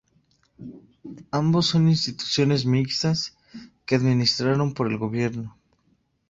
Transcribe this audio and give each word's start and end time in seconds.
Ambos 1.29 1.67
son 1.67 1.87
instituciones 1.87 2.65
mixtas 2.65 3.37
que 3.85 3.93
administraron 3.93 4.73
por 4.73 4.87
el 4.89 4.97
gobierno. 4.97 5.55